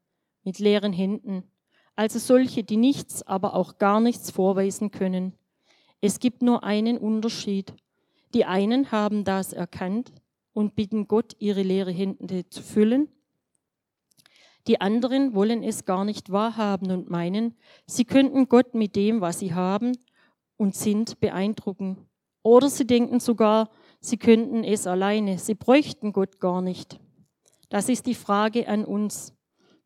mit 0.46 0.60
leeren 0.60 0.94
Händen, 0.94 1.44
also 1.98 2.20
solche, 2.20 2.64
die 2.64 2.78
nichts, 2.78 3.22
aber 3.22 3.54
auch 3.54 3.80
gar 3.80 4.00
nichts 4.00 4.32
vorweisen 4.32 4.92
können. 4.92 5.34
Es 6.00 6.20
gibt 6.20 6.42
nur 6.42 6.64
einen 6.64 6.98
Unterschied. 6.98 7.74
Die 8.34 8.46
einen 8.46 8.94
haben 8.94 9.26
das 9.26 9.52
erkannt 9.52 10.14
und 10.54 10.78
bitten 10.78 11.10
Gott, 11.10 11.34
ihre 11.38 11.64
leeren 11.64 11.94
Hände 11.94 12.48
zu 12.50 12.62
füllen. 12.64 13.10
Die 14.68 14.80
anderen 14.80 15.36
wollen 15.36 15.62
es 15.62 15.84
gar 15.84 16.06
nicht 16.06 16.32
wahrhaben 16.32 16.92
und 16.92 17.10
meinen, 17.10 17.58
sie 17.88 18.06
könnten 18.06 18.48
Gott 18.48 18.74
mit 18.74 18.96
dem, 18.96 19.20
was 19.20 19.40
sie 19.40 19.54
haben 19.54 19.98
und 20.56 20.76
sind, 20.76 21.20
beeindrucken. 21.20 22.08
Oder 22.42 22.70
sie 22.70 22.88
denken 22.88 23.20
sogar, 23.20 23.70
sie 24.00 24.16
könnten 24.16 24.64
es 24.64 24.88
alleine, 24.88 25.40
sie 25.40 25.56
bräuchten 25.56 26.14
Gott 26.14 26.40
gar 26.40 26.62
nicht. 26.62 27.02
Das 27.70 27.90
ist 27.90 28.06
die 28.06 28.16
Frage 28.16 28.68
an 28.68 28.86
uns. 28.86 29.34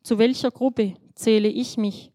Zu 0.02 0.18
welcher 0.18 0.50
Gruppe 0.50 0.94
zähle 1.14 1.48
ich 1.48 1.76
mich? 1.76 2.12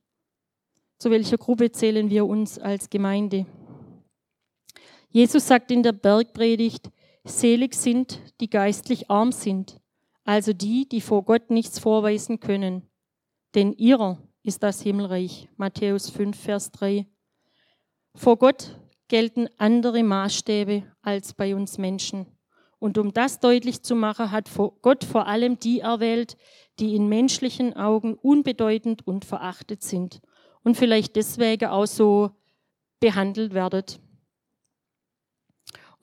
Zu 0.97 1.11
welcher 1.11 1.37
Gruppe 1.37 1.71
zählen 1.71 2.09
wir 2.09 2.25
uns 2.25 2.57
als 2.57 2.89
Gemeinde? 2.89 3.45
Jesus 5.09 5.47
sagt 5.47 5.71
in 5.71 5.83
der 5.83 5.91
Bergpredigt, 5.93 6.89
selig 7.23 7.75
sind, 7.75 8.19
die 8.39 8.49
geistlich 8.49 9.09
arm 9.09 9.31
sind, 9.31 9.79
also 10.23 10.53
die, 10.53 10.87
die 10.87 11.01
vor 11.01 11.23
Gott 11.23 11.49
nichts 11.49 11.79
vorweisen 11.79 12.39
können. 12.39 12.83
Denn 13.53 13.73
ihrer 13.73 14.21
ist 14.43 14.63
das 14.63 14.81
Himmelreich. 14.81 15.49
Matthäus 15.57 16.09
5, 16.09 16.37
Vers 16.37 16.71
3. 16.71 17.07
Vor 18.15 18.37
Gott 18.37 18.79
gelten 19.07 19.47
andere 19.57 20.03
Maßstäbe 20.03 20.83
als 21.01 21.33
bei 21.33 21.55
uns 21.55 21.77
Menschen. 21.77 22.25
Und 22.85 22.99
um 22.99 23.13
das 23.13 23.39
deutlich 23.39 23.81
zu 23.81 23.95
machen, 23.95 24.29
hat 24.29 24.47
Gott 24.83 25.03
vor 25.05 25.25
allem 25.25 25.57
die 25.57 25.79
erwählt, 25.79 26.37
die 26.77 26.95
in 26.95 27.09
menschlichen 27.09 27.75
Augen 27.75 28.13
unbedeutend 28.13 29.07
und 29.07 29.25
verachtet 29.25 29.81
sind 29.81 30.21
und 30.61 30.77
vielleicht 30.77 31.15
deswegen 31.15 31.69
auch 31.69 31.87
so 31.87 32.29
behandelt 32.99 33.55
werden. 33.55 33.81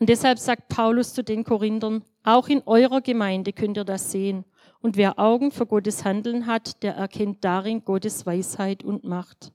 Und 0.00 0.08
deshalb 0.08 0.40
sagt 0.40 0.70
Paulus 0.70 1.14
zu 1.14 1.22
den 1.22 1.44
Korinthern, 1.44 2.02
Auch 2.24 2.48
in 2.48 2.62
eurer 2.66 3.00
Gemeinde 3.00 3.52
könnt 3.52 3.76
ihr 3.76 3.84
das 3.84 4.10
sehen. 4.10 4.44
Und 4.80 4.96
wer 4.96 5.20
Augen 5.20 5.52
für 5.52 5.66
Gottes 5.66 6.04
Handeln 6.04 6.48
hat, 6.48 6.82
der 6.82 6.96
erkennt 6.96 7.44
darin 7.44 7.84
Gottes 7.84 8.26
Weisheit 8.26 8.82
und 8.82 9.04
Macht. 9.04 9.52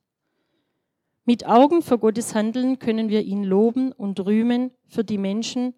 Mit 1.26 1.46
Augen 1.46 1.82
für 1.82 2.00
Gottes 2.00 2.34
Handeln 2.34 2.80
können 2.80 3.10
wir 3.10 3.24
ihn 3.24 3.44
loben 3.44 3.92
und 3.92 4.18
rühmen 4.22 4.72
für 4.88 5.04
die 5.04 5.18
Menschen, 5.18 5.74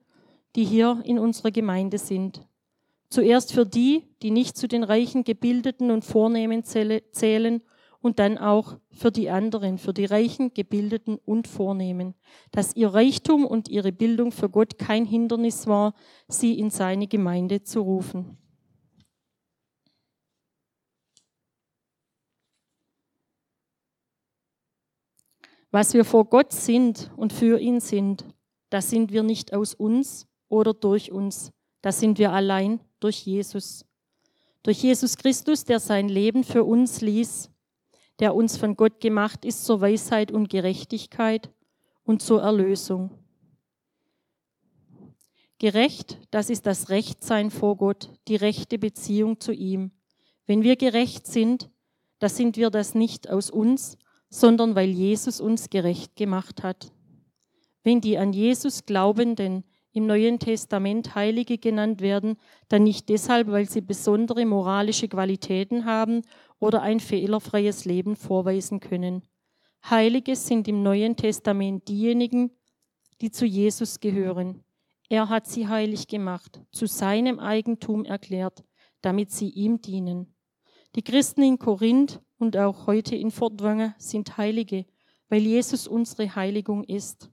die 0.55 0.65
hier 0.65 1.01
in 1.03 1.19
unserer 1.19 1.51
Gemeinde 1.51 1.97
sind. 1.97 2.45
Zuerst 3.09 3.53
für 3.53 3.65
die, 3.65 4.03
die 4.21 4.31
nicht 4.31 4.55
zu 4.55 4.67
den 4.67 4.83
reichen, 4.83 5.23
gebildeten 5.23 5.89
und 5.89 6.05
vornehmen 6.05 6.63
zählen 6.63 7.61
und 8.01 8.19
dann 8.19 8.37
auch 8.37 8.77
für 8.91 9.11
die 9.11 9.29
anderen, 9.29 9.77
für 9.77 9.93
die 9.93 10.05
Reichen, 10.05 10.53
Gebildeten 10.53 11.17
und 11.25 11.47
Vornehmen, 11.47 12.13
dass 12.51 12.75
ihr 12.75 12.93
Reichtum 12.93 13.45
und 13.45 13.67
ihre 13.67 13.91
Bildung 13.91 14.31
für 14.31 14.49
Gott 14.49 14.77
kein 14.77 15.05
Hindernis 15.05 15.67
war, 15.67 15.93
sie 16.27 16.57
in 16.57 16.69
seine 16.69 17.07
Gemeinde 17.07 17.63
zu 17.63 17.81
rufen. 17.81 18.37
Was 25.71 25.93
wir 25.93 26.03
vor 26.03 26.25
Gott 26.25 26.51
sind 26.51 27.11
und 27.15 27.31
für 27.31 27.59
ihn 27.59 27.79
sind, 27.79 28.25
das 28.71 28.89
sind 28.89 29.11
wir 29.11 29.23
nicht 29.23 29.53
aus 29.53 29.75
uns 29.75 30.28
oder 30.49 30.73
durch 30.73 31.11
uns, 31.11 31.51
das 31.81 31.99
sind 31.99 32.19
wir 32.19 32.33
allein 32.33 32.81
durch 32.99 33.25
Jesus. 33.25 33.85
Durch 34.63 34.83
Jesus 34.83 35.15
Christus, 35.15 35.63
der 35.63 35.79
sein 35.79 36.09
Leben 36.09 36.43
für 36.43 36.65
uns 36.65 36.99
ließ 36.99 37.49
der 38.19 38.35
uns 38.35 38.57
von 38.57 38.75
Gott 38.75 38.99
gemacht 38.99 39.45
ist 39.45 39.65
zur 39.65 39.81
Weisheit 39.81 40.31
und 40.31 40.49
Gerechtigkeit 40.49 41.49
und 42.03 42.21
zur 42.21 42.41
Erlösung. 42.41 43.11
Gerecht, 45.57 46.19
das 46.31 46.49
ist 46.49 46.65
das 46.65 46.89
Rechtsein 46.89 47.51
vor 47.51 47.77
Gott, 47.77 48.09
die 48.27 48.35
rechte 48.35 48.77
Beziehung 48.77 49.39
zu 49.39 49.51
ihm. 49.51 49.91
Wenn 50.45 50.63
wir 50.63 50.75
gerecht 50.75 51.27
sind, 51.27 51.69
da 52.19 52.29
sind 52.29 52.57
wir 52.57 52.69
das 52.69 52.95
nicht 52.95 53.29
aus 53.29 53.49
uns, 53.49 53.97
sondern 54.29 54.75
weil 54.75 54.89
Jesus 54.89 55.41
uns 55.41 55.69
gerecht 55.69 56.15
gemacht 56.15 56.63
hat. 56.63 56.91
Wenn 57.83 58.01
die 58.01 58.17
an 58.17 58.33
Jesus 58.33 58.85
Glaubenden 58.85 59.63
im 59.91 60.05
Neuen 60.05 60.39
Testament 60.39 61.15
Heilige 61.15 61.57
genannt 61.57 62.01
werden, 62.01 62.37
dann 62.67 62.83
nicht 62.83 63.09
deshalb, 63.09 63.47
weil 63.49 63.67
sie 63.67 63.81
besondere 63.81 64.45
moralische 64.45 65.07
Qualitäten 65.07 65.85
haben 65.85 66.21
oder 66.59 66.81
ein 66.81 66.99
fehlerfreies 66.99 67.85
Leben 67.85 68.15
vorweisen 68.15 68.79
können. 68.79 69.23
Heilige 69.89 70.35
sind 70.35 70.67
im 70.67 70.83
Neuen 70.83 71.15
Testament 71.15 71.87
diejenigen, 71.87 72.51
die 73.21 73.31
zu 73.31 73.45
Jesus 73.45 73.99
gehören. 73.99 74.63
Er 75.09 75.29
hat 75.29 75.47
sie 75.47 75.67
heilig 75.67 76.07
gemacht, 76.07 76.61
zu 76.71 76.85
seinem 76.85 77.39
Eigentum 77.39 78.05
erklärt, 78.05 78.63
damit 79.01 79.31
sie 79.31 79.49
ihm 79.49 79.81
dienen. 79.81 80.35
Die 80.95 81.03
Christen 81.03 81.41
in 81.41 81.57
Korinth 81.57 82.21
und 82.37 82.57
auch 82.57 82.85
heute 82.87 83.15
in 83.15 83.31
Fortwange 83.31 83.95
sind 83.97 84.37
Heilige, 84.37 84.85
weil 85.29 85.41
Jesus 85.41 85.87
unsere 85.87 86.35
Heiligung 86.35 86.83
ist. 86.83 87.29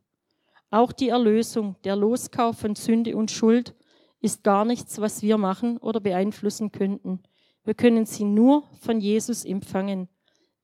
Auch 0.71 0.93
die 0.93 1.11
Erlösung, 1.11 1.77
der 1.85 1.97
Loskauf 1.97 2.59
von 2.59 2.75
Sünde 2.75 3.17
und 3.17 3.31
Schuld 3.31 3.75
ist 4.21 4.43
gar 4.43 4.65
nichts, 4.65 5.01
was 5.01 5.23
wir 5.23 5.39
machen 5.39 5.79
oder 5.79 6.01
beeinflussen 6.01 6.73
könnten. 6.73 7.23
Wir 7.65 7.75
können 7.75 8.07
sie 8.07 8.25
nur 8.25 8.65
von 8.81 9.01
Jesus 9.01 9.45
empfangen. 9.45 10.09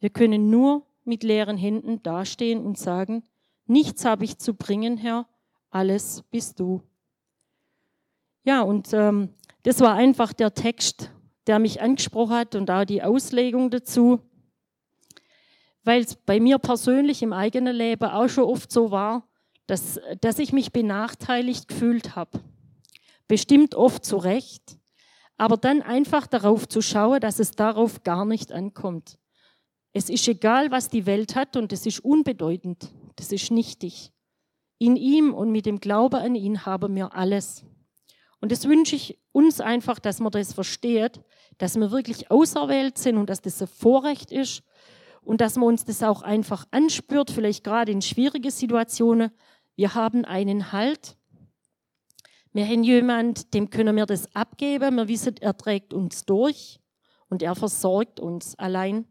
Wir 0.00 0.10
können 0.10 0.50
nur 0.50 0.86
mit 1.04 1.22
leeren 1.22 1.56
Händen 1.56 2.02
dastehen 2.02 2.64
und 2.64 2.78
sagen, 2.78 3.24
nichts 3.66 4.04
habe 4.04 4.24
ich 4.24 4.38
zu 4.38 4.54
bringen, 4.54 4.96
Herr, 4.96 5.26
alles 5.70 6.22
bist 6.30 6.60
du. 6.60 6.82
Ja, 8.44 8.62
und 8.62 8.92
ähm, 8.92 9.30
das 9.62 9.80
war 9.80 9.94
einfach 9.94 10.32
der 10.32 10.54
Text, 10.54 11.10
der 11.46 11.58
mich 11.58 11.80
angesprochen 11.80 12.34
hat 12.34 12.54
und 12.54 12.70
auch 12.70 12.84
die 12.84 13.02
Auslegung 13.02 13.70
dazu, 13.70 14.20
weil 15.84 16.02
es 16.02 16.16
bei 16.16 16.40
mir 16.40 16.58
persönlich 16.58 17.22
im 17.22 17.32
eigenen 17.32 17.74
Leben 17.74 18.04
auch 18.04 18.28
schon 18.28 18.44
oft 18.44 18.70
so 18.70 18.90
war, 18.90 19.28
dass, 19.66 20.00
dass 20.20 20.38
ich 20.38 20.52
mich 20.52 20.72
benachteiligt 20.72 21.68
gefühlt 21.68 22.16
habe. 22.16 22.40
Bestimmt 23.28 23.74
oft 23.74 24.04
zu 24.04 24.16
Recht, 24.16 24.78
aber 25.38 25.56
dann 25.56 25.82
einfach 25.82 26.26
darauf 26.26 26.68
zu 26.68 26.82
schauen, 26.82 27.20
dass 27.20 27.38
es 27.38 27.52
darauf 27.52 28.02
gar 28.02 28.24
nicht 28.24 28.52
ankommt. 28.52 29.18
Es 29.92 30.08
ist 30.08 30.26
egal, 30.28 30.70
was 30.70 30.88
die 30.88 31.06
Welt 31.06 31.36
hat 31.36 31.56
und 31.56 31.72
es 31.72 31.86
ist 31.86 32.00
unbedeutend, 32.00 32.92
das 33.16 33.32
ist 33.32 33.50
nichtig. 33.50 34.10
In 34.78 34.96
ihm 34.96 35.32
und 35.32 35.52
mit 35.52 35.66
dem 35.66 35.80
Glaube 35.80 36.18
an 36.18 36.34
ihn 36.34 36.64
haben 36.66 36.94
wir 36.96 37.14
alles. 37.14 37.64
Und 38.40 38.50
das 38.50 38.66
wünsche 38.66 38.96
ich 38.96 39.20
uns 39.30 39.60
einfach, 39.60 40.00
dass 40.00 40.18
man 40.18 40.32
das 40.32 40.52
versteht, 40.52 41.20
dass 41.58 41.76
wir 41.76 41.92
wirklich 41.92 42.30
auserwählt 42.30 42.98
sind 42.98 43.16
und 43.16 43.30
dass 43.30 43.40
das 43.40 43.60
ein 43.62 43.68
Vorrecht 43.68 44.32
ist 44.32 44.64
und 45.24 45.40
dass 45.40 45.56
man 45.56 45.68
uns 45.68 45.84
das 45.84 46.02
auch 46.02 46.22
einfach 46.22 46.66
anspürt, 46.70 47.30
vielleicht 47.30 47.64
gerade 47.64 47.92
in 47.92 48.02
schwierigen 48.02 48.50
Situationen. 48.50 49.30
Wir 49.76 49.94
haben 49.94 50.24
einen 50.24 50.72
Halt, 50.72 51.16
wir 52.52 52.66
haben 52.66 52.84
jemand, 52.84 53.54
dem 53.54 53.70
können 53.70 53.96
wir 53.96 54.04
das 54.04 54.34
abgeben. 54.36 54.96
Wir 54.96 55.08
wissen, 55.08 55.36
er 55.40 55.56
trägt 55.56 55.94
uns 55.94 56.26
durch 56.26 56.80
und 57.28 57.42
er 57.42 57.54
versorgt 57.54 58.20
uns 58.20 58.58
allein 58.58 59.06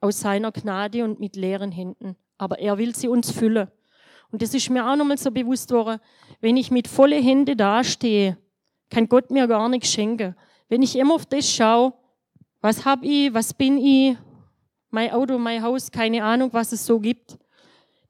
aus 0.00 0.20
seiner 0.20 0.50
Gnade 0.50 1.04
und 1.04 1.20
mit 1.20 1.36
leeren 1.36 1.70
Händen. 1.70 2.16
Aber 2.36 2.58
er 2.58 2.76
will 2.78 2.96
sie 2.96 3.08
uns 3.08 3.30
füllen. 3.30 3.68
Und 4.32 4.42
das 4.42 4.54
ist 4.54 4.70
mir 4.70 4.90
auch 4.90 4.96
nochmal 4.96 5.18
so 5.18 5.30
bewusst 5.30 5.70
worden, 5.70 6.00
wenn 6.40 6.56
ich 6.56 6.70
mit 6.70 6.88
volle 6.88 7.16
Hände 7.16 7.54
dastehe, 7.54 8.36
kann 8.90 9.08
Gott 9.08 9.30
mir 9.30 9.46
gar 9.46 9.68
nichts 9.68 9.92
schenken. 9.92 10.34
Wenn 10.68 10.82
ich 10.82 10.96
immer 10.96 11.14
auf 11.14 11.26
das 11.26 11.48
schaue, 11.50 11.94
was 12.60 12.84
hab 12.84 13.04
ich, 13.04 13.32
was 13.32 13.54
bin 13.54 13.78
ich, 13.78 14.16
mein 14.90 15.12
Auto, 15.12 15.38
mein 15.38 15.62
Haus, 15.62 15.90
keine 15.90 16.24
Ahnung, 16.24 16.50
was 16.52 16.72
es 16.72 16.86
so 16.86 17.00
gibt, 17.00 17.38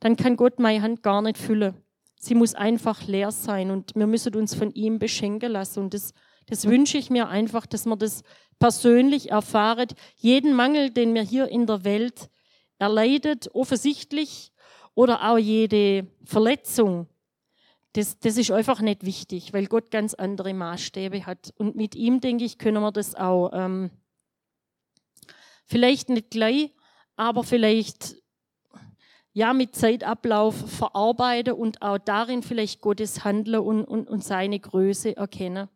dann 0.00 0.16
kann 0.16 0.36
Gott 0.36 0.58
meine 0.58 0.82
Hand 0.82 1.02
gar 1.02 1.22
nicht 1.22 1.38
füllen. 1.38 1.74
Sie 2.20 2.34
muss 2.34 2.54
einfach 2.54 3.06
leer 3.06 3.30
sein 3.30 3.70
und 3.70 3.94
wir 3.94 4.06
müssen 4.06 4.34
uns 4.34 4.54
von 4.54 4.70
ihm 4.72 4.98
beschenken 4.98 5.52
lassen. 5.52 5.80
Und 5.80 5.94
das, 5.94 6.12
das 6.46 6.66
wünsche 6.66 6.98
ich 6.98 7.10
mir 7.10 7.28
einfach, 7.28 7.66
dass 7.66 7.86
man 7.86 7.98
das 7.98 8.22
persönlich 8.58 9.30
erfahrt. 9.30 9.94
Jeden 10.16 10.54
Mangel, 10.54 10.90
den 10.90 11.14
wir 11.14 11.22
hier 11.22 11.48
in 11.48 11.66
der 11.66 11.84
Welt 11.84 12.28
erleidet, 12.78 13.50
offensichtlich, 13.54 14.52
oder 14.94 15.30
auch 15.30 15.38
jede 15.38 16.08
Verletzung, 16.24 17.06
das, 17.92 18.18
das 18.18 18.36
ist 18.36 18.50
einfach 18.50 18.80
nicht 18.80 19.04
wichtig, 19.04 19.52
weil 19.52 19.66
Gott 19.66 19.92
ganz 19.92 20.14
andere 20.14 20.52
Maßstäbe 20.52 21.24
hat. 21.24 21.54
Und 21.56 21.76
mit 21.76 21.94
ihm, 21.94 22.20
denke 22.20 22.44
ich, 22.44 22.58
können 22.58 22.82
wir 22.82 22.90
das 22.90 23.14
auch 23.14 23.50
ähm, 23.52 23.90
vielleicht 25.68 26.08
nicht 26.08 26.30
gleich, 26.30 26.74
aber 27.16 27.44
vielleicht 27.44 28.16
ja 29.32 29.52
mit 29.52 29.76
Zeitablauf 29.76 30.56
verarbeite 30.70 31.54
und 31.54 31.82
auch 31.82 31.98
darin 31.98 32.42
vielleicht 32.42 32.80
Gottes 32.80 33.24
Handeln 33.24 33.60
und, 33.60 33.84
und, 33.84 34.08
und 34.08 34.24
seine 34.24 34.58
Größe 34.58 35.16
erkenne. 35.16 35.68